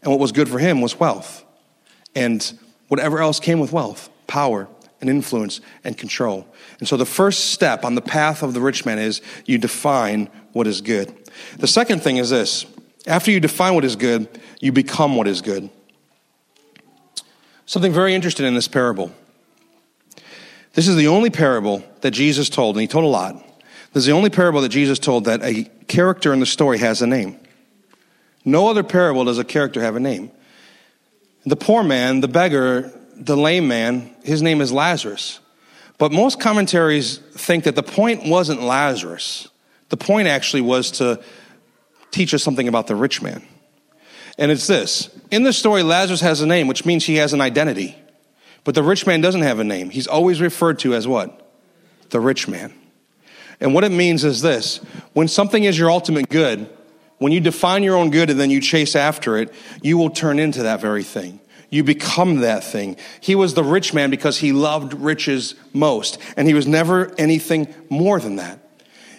[0.02, 1.44] And what was good for him was wealth.
[2.14, 4.68] And whatever else came with wealth power
[5.02, 6.48] and influence and control.
[6.80, 10.30] And so the first step on the path of the rich man is you define
[10.54, 11.14] what is good.
[11.58, 12.66] The second thing is this
[13.08, 14.28] after you define what is good,
[14.60, 15.70] you become what is good.
[17.66, 19.12] Something very interesting in this parable.
[20.76, 23.36] This is the only parable that Jesus told, and he told a lot.
[23.94, 27.02] This is the only parable that Jesus told that a character in the story has
[27.02, 27.40] a name.
[28.44, 30.32] No other parable does a character have a name.
[31.46, 35.40] The poor man, the beggar, the lame man, his name is Lazarus.
[35.98, 39.48] But most commentaries think that the point wasn't Lazarus.
[39.90, 41.24] The point actually was to
[42.12, 43.48] teach us something about the rich man.
[44.38, 47.40] And it's this in the story, Lazarus has a name, which means he has an
[47.40, 47.96] identity.
[48.66, 49.90] But the rich man doesn't have a name.
[49.92, 51.50] He's always referred to as what?
[52.10, 52.74] The rich man.
[53.62, 54.78] And what it means is this
[55.14, 56.70] when something is your ultimate good,
[57.20, 60.40] when you define your own good and then you chase after it, you will turn
[60.40, 61.40] into that very thing.
[61.70, 62.98] You become that thing.
[63.22, 67.74] He was the rich man because he loved riches most, and he was never anything
[67.90, 68.60] more than that.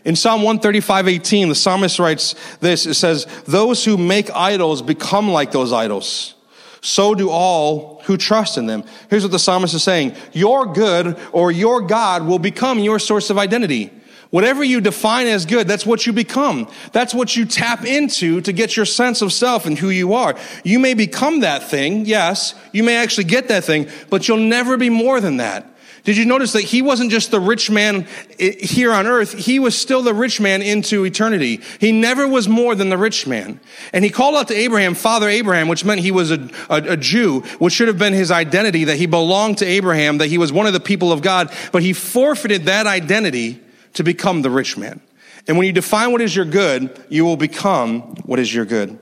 [0.05, 5.31] In Psalm 135, 18, the psalmist writes this it says, Those who make idols become
[5.31, 6.35] like those idols.
[6.81, 8.85] So do all who trust in them.
[9.11, 13.31] Here's what the psalmist is saying Your good or your God will become your source
[13.31, 13.93] of identity.
[14.31, 16.69] Whatever you define as good, that's what you become.
[16.93, 20.37] That's what you tap into to get your sense of self and who you are.
[20.65, 22.55] You may become that thing, yes.
[22.73, 25.76] You may actually get that thing, but you'll never be more than that.
[26.07, 28.07] Did you notice that he wasn't just the rich man
[28.39, 29.33] eh, here on earth?
[29.33, 31.61] He was still the rich man into eternity.
[31.81, 33.59] He never was more than the rich man.
[33.93, 36.97] And he called out to Abraham, Father Abraham, which meant he was a, a, a
[36.97, 40.53] Jew, which should have been his identity, that he belonged to Abraham, that he was
[40.53, 41.53] one of the people of God.
[41.73, 43.61] But he forfeited that identity
[43.95, 45.01] to become the rich man.
[45.49, 48.97] And when you define what is your good, you will become what is your good.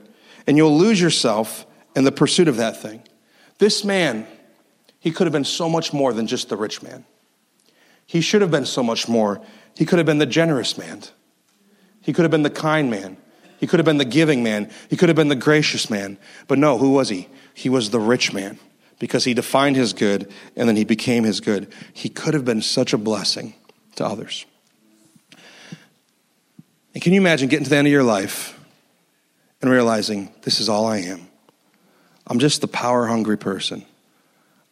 [0.47, 3.03] And you'll lose yourself in the pursuit of that thing.
[3.59, 4.25] This man,
[5.05, 7.05] he could have been so much more than just the rich man.
[8.07, 9.39] He should have been so much more.
[9.77, 11.03] He could have been the generous man.
[12.01, 13.17] He could have been the kind man.
[13.59, 14.71] He could have been the giving man.
[14.89, 16.17] He could have been the gracious man.
[16.47, 17.27] But no, who was he?
[17.53, 18.57] He was the rich man
[18.97, 21.71] because he defined his good and then he became his good.
[21.93, 23.53] He could have been such a blessing
[23.97, 24.47] to others.
[26.95, 28.59] And can you imagine getting to the end of your life
[29.61, 31.27] and realizing this is all I am?
[32.25, 33.85] I'm just the power hungry person.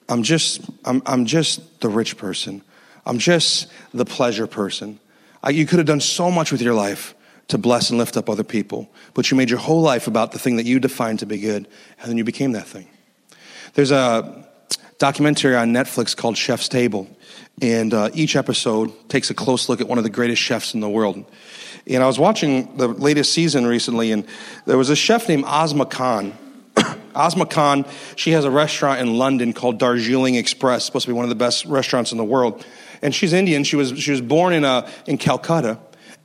[0.09, 2.61] I'm just, I'm, I'm just the rich person.
[3.05, 4.99] I'm just the pleasure person.
[5.41, 7.15] I, you could have done so much with your life
[7.49, 10.39] to bless and lift up other people, but you made your whole life about the
[10.39, 11.67] thing that you defined to be good,
[11.99, 12.87] and then you became that thing.
[13.73, 14.47] There's a
[14.97, 17.07] documentary on Netflix called Chef's Table,
[17.61, 20.79] and uh, each episode takes a close look at one of the greatest chefs in
[20.79, 21.25] the world.
[21.85, 24.25] And I was watching the latest season recently, and
[24.65, 26.33] there was a chef named Ozma Khan.
[27.15, 31.25] Asma Khan, she has a restaurant in London called Darjeeling Express, supposed to be one
[31.25, 32.65] of the best restaurants in the world.
[33.01, 33.63] And she's Indian.
[33.63, 35.79] She was, she was born in, a, in Calcutta.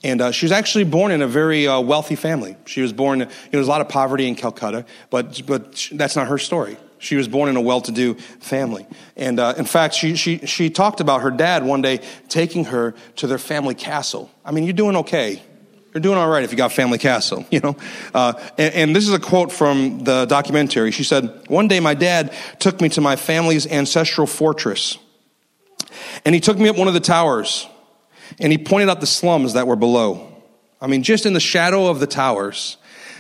[0.05, 2.57] And uh, she was actually born in a very uh, wealthy family.
[2.67, 5.89] She was born, you know, there was a lot of poverty in Calcutta, but, but
[5.93, 6.77] that's not her story.
[6.99, 8.87] She was born in a well to do family.
[9.17, 12.95] And uh, in fact, she, she, she talked about her dad one day taking her
[13.17, 14.31] to their family castle.
[14.45, 15.43] I mean, you're doing okay.
[15.95, 17.77] You're doing all right if you got family castle, you know.
[18.13, 20.91] Uh, and, and, this is a quote from the documentary.
[20.91, 24.99] She said, "One day, my dad took me to my family's ancestral fortress,
[26.25, 27.67] and he took me up one of the towers,
[28.39, 30.27] and he pointed out the slums that were below.
[30.81, 32.77] I mean, just in the shadow of the towers,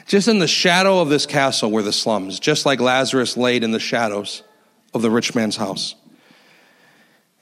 [0.07, 3.73] just in the shadow of this castle were the slums, just like Lazarus laid in
[3.73, 4.43] the shadows
[4.95, 5.95] of the rich man's house.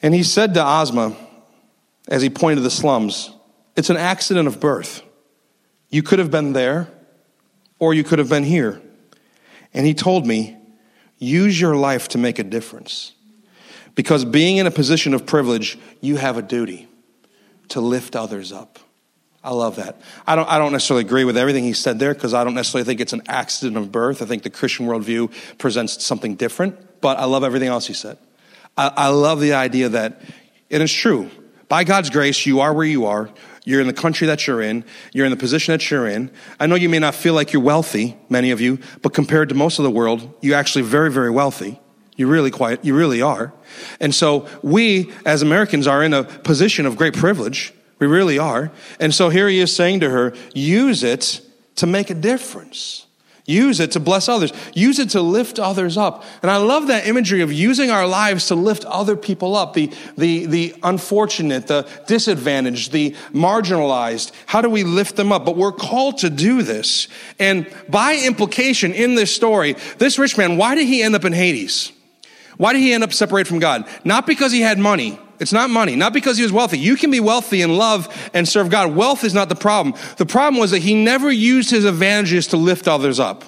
[0.02, 1.16] And he said to Ozma,
[2.08, 3.30] as he pointed to the slums,
[3.76, 5.02] "It's an accident of birth."
[5.96, 6.88] You could have been there,
[7.78, 8.82] or you could have been here.
[9.72, 10.54] And he told me,
[11.16, 13.14] use your life to make a difference.
[13.94, 16.86] Because being in a position of privilege, you have a duty
[17.68, 18.78] to lift others up.
[19.42, 19.98] I love that.
[20.26, 22.84] I don't, I don't necessarily agree with everything he said there because I don't necessarily
[22.84, 24.20] think it's an accident of birth.
[24.20, 28.18] I think the Christian worldview presents something different, but I love everything else he said.
[28.76, 30.20] I, I love the idea that
[30.68, 31.30] it is true.
[31.70, 33.30] By God's grace, you are where you are.
[33.66, 34.84] You're in the country that you're in.
[35.12, 36.30] You're in the position that you're in.
[36.60, 39.56] I know you may not feel like you're wealthy, many of you, but compared to
[39.56, 41.80] most of the world, you're actually very, very wealthy.
[42.14, 43.52] You really quite, you really are.
[44.00, 47.74] And so we as Americans are in a position of great privilege.
[47.98, 48.70] We really are.
[49.00, 51.40] And so here he is saying to her, use it
[51.74, 53.05] to make a difference.
[53.48, 54.52] Use it to bless others.
[54.74, 56.24] Use it to lift others up.
[56.42, 59.92] And I love that imagery of using our lives to lift other people up, the,
[60.18, 64.32] the, the unfortunate, the disadvantaged, the marginalized.
[64.46, 65.44] How do we lift them up?
[65.44, 67.06] But we're called to do this.
[67.38, 71.32] And by implication in this story, this rich man, why did he end up in
[71.32, 71.92] Hades?
[72.56, 73.88] Why did he end up separated from God?
[74.04, 75.20] Not because he had money.
[75.38, 76.78] It's not money, not because he was wealthy.
[76.78, 78.94] You can be wealthy and love and serve God.
[78.94, 79.94] Wealth is not the problem.
[80.16, 83.44] The problem was that he never used his advantages to lift others up.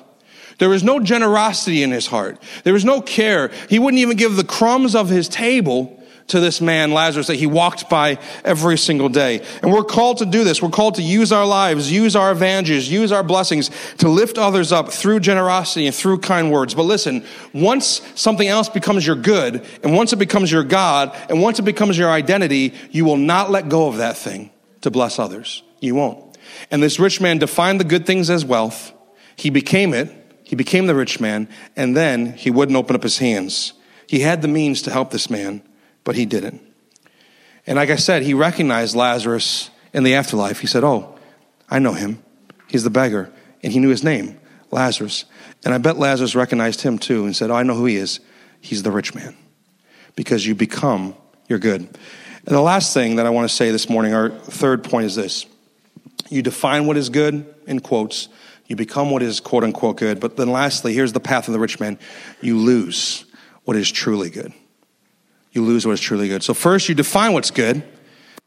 [0.58, 2.42] There was no generosity in his heart.
[2.64, 3.50] There was no care.
[3.70, 5.97] He wouldn't even give the crumbs of his table
[6.28, 9.42] to this man, Lazarus, that he walked by every single day.
[9.62, 10.62] And we're called to do this.
[10.62, 14.70] We're called to use our lives, use our advantages, use our blessings to lift others
[14.70, 16.74] up through generosity and through kind words.
[16.74, 21.42] But listen, once something else becomes your good, and once it becomes your God, and
[21.42, 24.50] once it becomes your identity, you will not let go of that thing
[24.82, 25.62] to bless others.
[25.80, 26.36] You won't.
[26.70, 28.92] And this rich man defined the good things as wealth.
[29.36, 30.14] He became it.
[30.44, 33.74] He became the rich man, and then he wouldn't open up his hands.
[34.06, 35.62] He had the means to help this man
[36.08, 36.62] but he didn't.
[37.66, 40.60] And like I said, he recognized Lazarus in the afterlife.
[40.60, 41.18] He said, Oh,
[41.68, 42.24] I know him.
[42.66, 43.30] He's the beggar.
[43.62, 44.40] And he knew his name,
[44.70, 45.26] Lazarus.
[45.66, 48.20] And I bet Lazarus recognized him too and said, Oh, I know who he is.
[48.62, 49.36] He's the rich man.
[50.16, 51.14] Because you become
[51.46, 51.82] your good.
[51.82, 55.14] And the last thing that I want to say this morning, our third point is
[55.14, 55.44] this
[56.30, 58.30] you define what is good, in quotes,
[58.66, 60.20] you become what is quote unquote good.
[60.20, 61.98] But then lastly, here's the path of the rich man
[62.40, 63.26] you lose
[63.64, 64.54] what is truly good
[65.58, 66.44] you lose what is truly good.
[66.44, 67.82] So, first, you define what's good.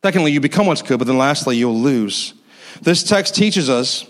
[0.01, 0.97] Secondly, you become what's good.
[0.97, 2.33] But then, lastly, you'll lose.
[2.81, 4.09] This text teaches us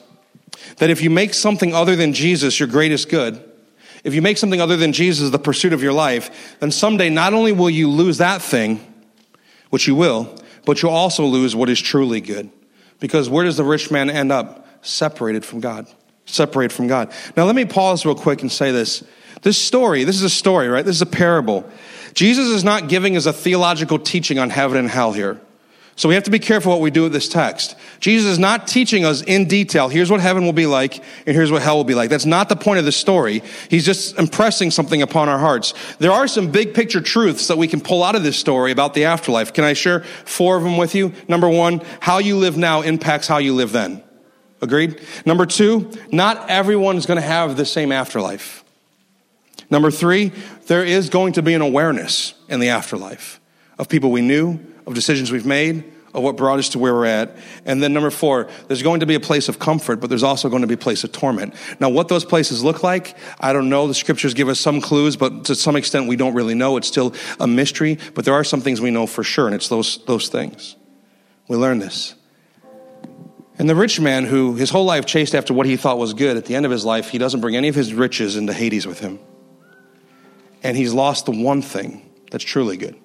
[0.78, 3.44] that if you make something other than Jesus your greatest good,
[4.04, 7.34] if you make something other than Jesus the pursuit of your life, then someday not
[7.34, 8.80] only will you lose that thing,
[9.70, 10.36] which you will,
[10.66, 12.52] but you'll also lose what is truly good.
[13.00, 14.68] Because where does the rich man end up?
[14.86, 15.88] Separated from God.
[16.26, 17.12] Separated from God.
[17.36, 19.04] Now, let me pause real quick and say this.
[19.42, 20.86] This story, this is a story, right?
[20.86, 21.70] This is a parable.
[22.14, 25.40] Jesus is not giving us a theological teaching on heaven and hell here.
[25.96, 27.76] So we have to be careful what we do with this text.
[28.00, 31.52] Jesus is not teaching us in detail, here's what heaven will be like, and here's
[31.52, 32.10] what hell will be like.
[32.10, 33.44] That's not the point of the story.
[33.70, 35.74] He's just impressing something upon our hearts.
[36.00, 38.94] There are some big picture truths that we can pull out of this story about
[38.94, 39.54] the afterlife.
[39.54, 41.14] Can I share four of them with you?
[41.28, 44.02] Number one, how you live now impacts how you live then.
[44.62, 45.02] Agreed?
[45.26, 48.61] Number two, not everyone is going to have the same afterlife.
[49.72, 50.34] Number three,
[50.68, 53.40] there is going to be an awareness in the afterlife
[53.80, 57.06] of people we knew, of decisions we've made, of what brought us to where we're
[57.06, 57.38] at.
[57.66, 60.50] And then number four, there's going to be a place of comfort, but there's also
[60.50, 61.56] going to be a place of torment.
[61.80, 63.88] Now, what those places look like, I don't know.
[63.88, 66.76] The scriptures give us some clues, but to some extent we don't really know.
[66.76, 69.70] It's still a mystery, but there are some things we know for sure, and it's
[69.70, 70.76] those, those things.
[71.48, 72.16] We learn this.
[73.58, 76.36] And the rich man who his whole life chased after what he thought was good,
[76.36, 78.86] at the end of his life, he doesn't bring any of his riches into Hades
[78.86, 79.20] with him
[80.64, 82.96] and he's lost the one thing that's truly good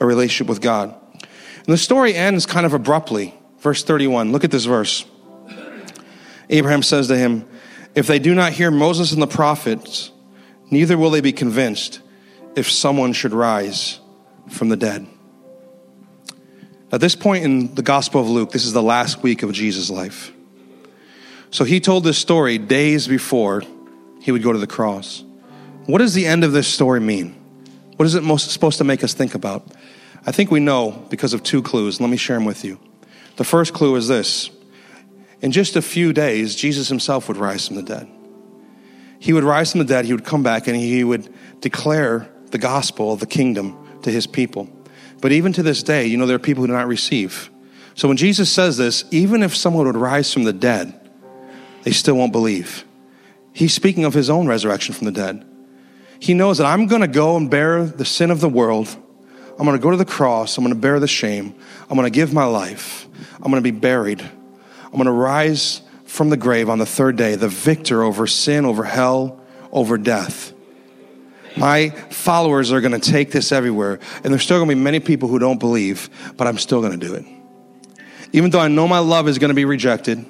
[0.00, 0.94] a relationship with God.
[1.12, 3.34] And the story ends kind of abruptly.
[3.58, 5.04] Verse 31, look at this verse.
[6.48, 7.48] Abraham says to him,
[7.94, 10.12] If they do not hear Moses and the prophets,
[10.70, 12.00] neither will they be convinced
[12.54, 13.98] if someone should rise
[14.48, 15.06] from the dead.
[16.90, 19.90] At this point in the Gospel of Luke, this is the last week of Jesus'
[19.90, 20.32] life.
[21.50, 23.62] So he told this story days before
[24.20, 25.22] he would go to the cross.
[25.88, 27.34] What does the end of this story mean?
[27.96, 29.66] What is it most supposed to make us think about?
[30.26, 31.98] I think we know because of two clues.
[31.98, 32.78] Let me share them with you.
[33.36, 34.50] The first clue is this
[35.40, 38.06] In just a few days, Jesus himself would rise from the dead.
[39.18, 42.58] He would rise from the dead, he would come back, and he would declare the
[42.58, 44.68] gospel of the kingdom to his people.
[45.22, 47.48] But even to this day, you know, there are people who do not receive.
[47.94, 51.00] So when Jesus says this, even if someone would rise from the dead,
[51.84, 52.84] they still won't believe.
[53.54, 55.46] He's speaking of his own resurrection from the dead.
[56.20, 58.88] He knows that I'm going to go and bear the sin of the world.
[59.58, 60.56] I'm going to go to the cross.
[60.56, 61.54] I'm going to bear the shame.
[61.88, 63.06] I'm going to give my life.
[63.36, 64.20] I'm going to be buried.
[64.20, 68.64] I'm going to rise from the grave on the third day, the victor over sin,
[68.64, 69.40] over hell,
[69.72, 70.52] over death.
[71.56, 75.00] My followers are going to take this everywhere, and there's still going to be many
[75.00, 77.24] people who don't believe, but I'm still going to do it.
[78.32, 80.24] Even though I know my love is going to be rejected,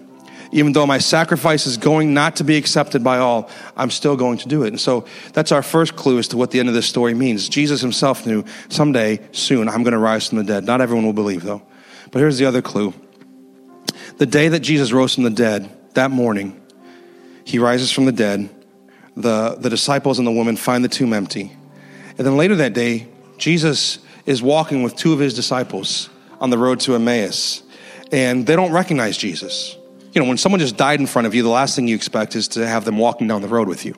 [0.50, 4.38] even though my sacrifice is going not to be accepted by all, I'm still going
[4.38, 4.68] to do it.
[4.68, 7.48] And so that's our first clue as to what the end of this story means.
[7.48, 10.64] Jesus himself knew someday, soon, I'm going to rise from the dead.
[10.64, 11.62] Not everyone will believe, though.
[12.10, 12.94] But here's the other clue.
[14.16, 16.60] The day that Jesus rose from the dead, that morning,
[17.44, 18.48] he rises from the dead.
[19.16, 21.56] The, the disciples and the woman find the tomb empty.
[22.16, 26.08] And then later that day, Jesus is walking with two of his disciples
[26.40, 27.62] on the road to Emmaus.
[28.12, 29.77] And they don't recognize Jesus
[30.12, 32.34] you know, when someone just died in front of you, the last thing you expect
[32.34, 33.94] is to have them walking down the road with you.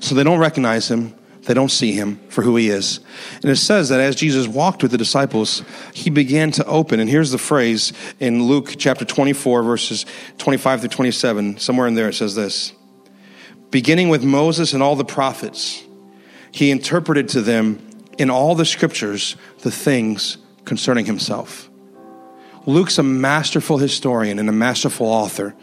[0.00, 1.14] So they don't recognize him.
[1.42, 3.00] They don't see him for who he is.
[3.42, 5.62] And it says that as Jesus walked with the disciples,
[5.92, 7.00] he began to open.
[7.00, 10.06] And here's the phrase in Luke chapter 24, verses
[10.38, 11.58] 25 through 27.
[11.58, 12.72] Somewhere in there it says this
[13.70, 15.84] Beginning with Moses and all the prophets,
[16.50, 21.68] he interpreted to them in all the scriptures the things concerning himself.
[22.66, 25.54] Luke's a masterful historian and a masterful author,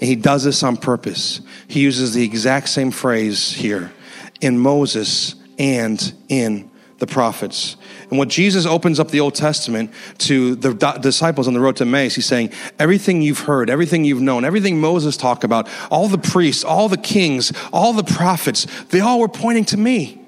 [0.00, 1.40] and he does this on purpose.
[1.66, 3.92] He uses the exact same phrase here
[4.40, 7.76] in Moses and in the prophets.
[8.10, 11.84] And what Jesus opens up the Old Testament to the disciples on the road to
[11.84, 16.18] Emmaus, he's saying, everything you've heard, everything you've known, everything Moses talked about, all the
[16.18, 20.20] priests, all the kings, all the prophets, they all were pointing to me.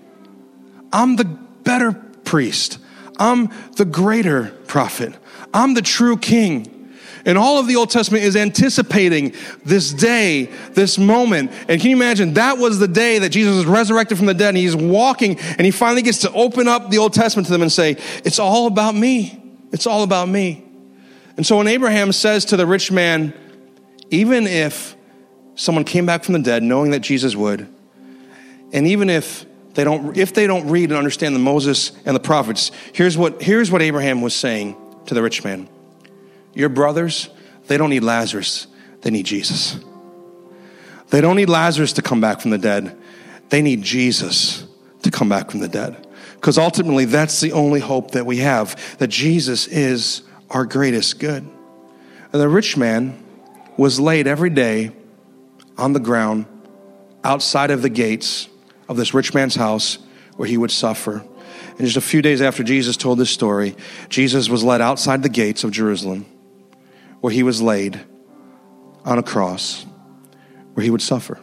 [0.92, 1.92] I'm the better
[2.24, 2.78] priest.
[3.20, 5.14] I'm the greater prophet.
[5.52, 6.96] I'm the true king.
[7.26, 11.52] And all of the Old Testament is anticipating this day, this moment.
[11.68, 14.48] And can you imagine that was the day that Jesus was resurrected from the dead
[14.48, 17.60] and he's walking and he finally gets to open up the Old Testament to them
[17.60, 19.36] and say, It's all about me.
[19.70, 20.64] It's all about me.
[21.36, 23.34] And so when Abraham says to the rich man,
[24.08, 24.96] even if
[25.54, 27.68] someone came back from the dead knowing that Jesus would,
[28.72, 29.44] and even if
[29.80, 33.40] they don't if they don't read and understand the Moses and the prophets, here's what
[33.40, 34.76] here's what Abraham was saying
[35.06, 35.70] to the rich man.
[36.52, 37.30] Your brothers,
[37.66, 38.66] they don't need Lazarus,
[39.00, 39.80] they need Jesus.
[41.08, 42.94] They don't need Lazarus to come back from the dead,
[43.48, 44.66] they need Jesus
[45.02, 46.06] to come back from the dead.
[46.34, 51.42] Because ultimately, that's the only hope that we have that Jesus is our greatest good.
[51.42, 53.18] And the rich man
[53.78, 54.92] was laid every day
[55.78, 56.44] on the ground
[57.24, 58.49] outside of the gates
[58.90, 59.98] of this rich man's house
[60.36, 61.24] where he would suffer.
[61.78, 63.76] And just a few days after Jesus told this story,
[64.08, 66.26] Jesus was led outside the gates of Jerusalem
[67.20, 68.00] where he was laid
[69.04, 69.86] on a cross,
[70.74, 71.38] where he would suffer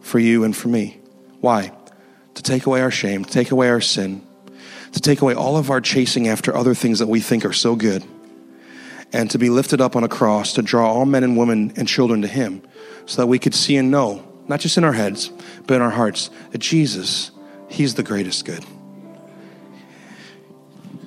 [0.00, 1.00] for you and for me.
[1.40, 1.72] Why?
[2.34, 4.24] To take away our shame, to take away our sin,
[4.92, 7.74] to take away all of our chasing after other things that we think are so
[7.74, 8.04] good,
[9.12, 11.88] and to be lifted up on a cross to draw all men and women and
[11.88, 12.62] children to him
[13.06, 15.30] so that we could see and know, not just in our heads,
[15.66, 17.30] but in our hearts, that Jesus,
[17.68, 18.64] he's the greatest good.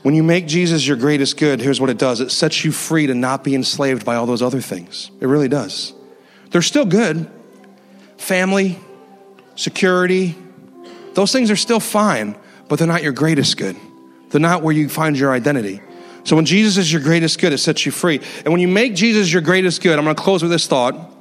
[0.02, 3.06] When you make Jesus your greatest good, here's what it does it sets you free
[3.08, 5.12] to not be enslaved by all those other things.
[5.20, 5.94] It really does.
[6.52, 7.30] They're still good.
[8.18, 8.80] Family,
[9.56, 10.38] security,
[11.14, 12.38] those things are still fine,
[12.70, 13.76] but they're not your greatest good.
[14.30, 15.82] They're not where you find your identity.
[16.24, 18.22] So when Jesus is your greatest good, it sets you free.
[18.46, 21.13] And when you make Jesus your greatest good, I'm going to close with this thought.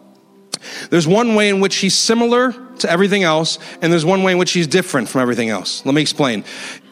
[0.90, 4.38] There's one way in which he's similar to everything else, and there's one way in
[4.38, 5.84] which he's different from everything else.
[5.84, 6.44] Let me explain.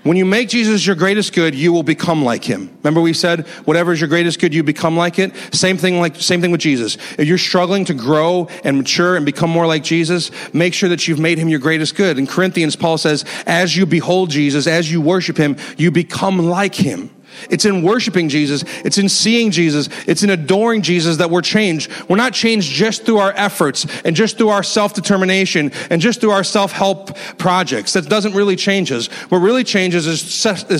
[0.03, 2.71] When you make Jesus your greatest good, you will become like him.
[2.83, 5.35] Remember we said, whatever is your greatest good, you become like it?
[5.53, 6.97] Same thing like, same thing with Jesus.
[7.19, 11.07] If you're struggling to grow and mature and become more like Jesus, make sure that
[11.07, 12.19] you've made him your greatest good.
[12.19, 16.75] In Corinthians, Paul says, as you behold Jesus, as you worship him, you become like
[16.75, 17.11] him.
[17.49, 18.65] It's in worshiping Jesus.
[18.85, 19.89] It's in seeing Jesus.
[20.07, 21.91] It's in adoring Jesus that we're changed.
[22.09, 26.21] We're not changed just through our efforts and just through our self determination and just
[26.21, 27.93] through our self help projects.
[27.95, 29.07] That doesn't really change us.
[29.31, 30.21] What really changes is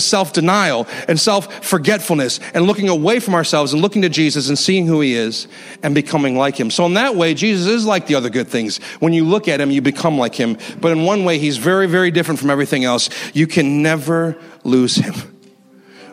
[0.03, 4.57] self denial and self forgetfulness and looking away from ourselves and looking to Jesus and
[4.57, 5.47] seeing who he is
[5.83, 6.69] and becoming like him.
[6.69, 8.77] So, in that way, Jesus is like the other good things.
[8.99, 10.57] When you look at him, you become like him.
[10.79, 13.09] But in one way, he's very, very different from everything else.
[13.33, 15.30] You can never lose him.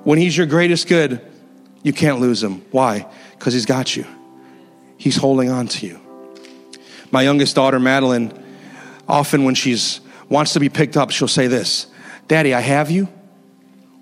[0.05, 1.21] When He's your greatest good,
[1.83, 2.63] you can't lose Him.
[2.71, 3.07] Why?
[3.39, 4.07] Because He's got you,
[4.97, 6.01] He's holding on to you.
[7.11, 8.33] My youngest daughter, Madeline,
[9.09, 11.87] often when she's wants to be picked up, she'll say this
[12.27, 13.09] Daddy, I have you,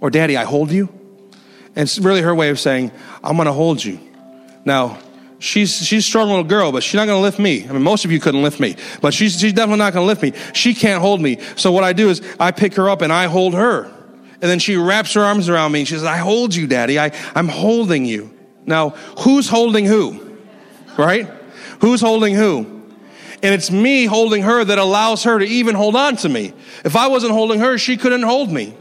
[0.00, 0.88] or Daddy, I hold you.
[1.76, 2.90] And it's really her way of saying,
[3.22, 4.00] I'm going to hold you.
[4.64, 4.98] Now,
[5.38, 7.68] she's she's a strong little girl, but she's not going to lift me.
[7.68, 10.06] I mean, most of you couldn't lift me, but she's she's definitely not going to
[10.06, 10.32] lift me.
[10.54, 11.38] She can't hold me.
[11.56, 13.92] So what I do is I pick her up and I hold her.
[14.40, 16.98] And then she wraps her arms around me and she says, I hold you, Daddy.
[16.98, 18.32] I, I'm holding you.
[18.66, 20.38] Now, who's holding who?
[20.98, 21.26] Right?
[21.80, 22.76] Who's holding who?
[23.42, 26.52] And it's me holding her that allows her to even hold on to me.
[26.84, 28.74] If I wasn't holding her, she couldn't hold me.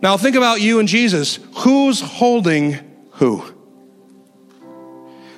[0.00, 1.38] Now, think about you and Jesus.
[1.58, 2.78] Who's holding
[3.12, 3.44] who?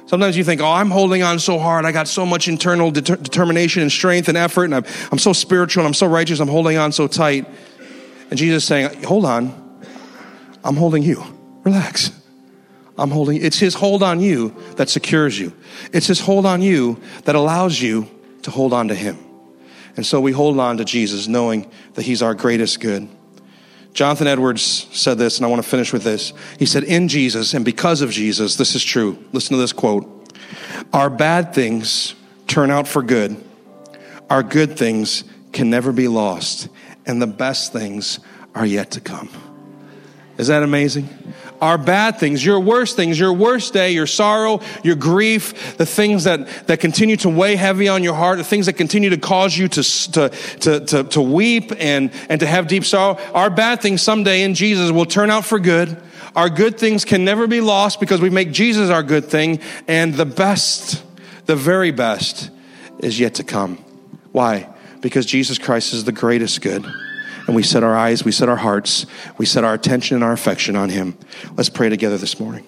[0.07, 1.85] Sometimes you think, oh, I'm holding on so hard.
[1.85, 5.33] I got so much internal de- determination and strength and effort, and I'm, I'm so
[5.33, 6.39] spiritual and I'm so righteous.
[6.39, 7.47] I'm holding on so tight.
[8.31, 9.81] And Jesus is saying, Hold on,
[10.65, 11.23] I'm holding you.
[11.65, 12.11] Relax.
[12.99, 15.53] I'm holding it's his hold on you that secures you.
[15.93, 18.09] It's his hold on you that allows you
[18.43, 19.19] to hold on to him.
[19.97, 23.09] And so we hold on to Jesus knowing that he's our greatest good.
[23.93, 26.35] Jonathan Edwards said this, and I want to finish with this.
[26.59, 29.23] He said, In Jesus and because of Jesus, this is true.
[29.33, 30.31] Listen to this quote
[30.93, 32.15] Our bad things
[32.47, 33.43] turn out for good,
[34.29, 36.69] our good things can never be lost
[37.07, 38.21] and the best things
[38.55, 39.29] are yet to come.
[40.39, 41.09] Is that amazing?
[41.63, 46.25] Our bad things, your worst things, your worst day, your sorrow, your grief, the things
[46.25, 49.57] that, that continue to weigh heavy on your heart, the things that continue to cause
[49.57, 50.29] you to, to,
[50.61, 54.53] to, to, to weep and, and to have deep sorrow, our bad things someday in
[54.53, 55.97] Jesus will turn out for good.
[56.35, 60.13] Our good things can never be lost because we make Jesus our good thing, and
[60.13, 61.03] the best,
[61.47, 62.51] the very best,
[62.99, 63.77] is yet to come.
[64.33, 64.69] Why?
[65.07, 66.85] Because Jesus Christ is the greatest good.
[67.47, 69.07] and we set our eyes, we set our hearts,
[69.39, 71.17] we set our attention and our affection on Him.
[71.55, 72.67] Let's pray together this morning.